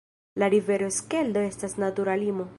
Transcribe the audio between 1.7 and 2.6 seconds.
natura limo.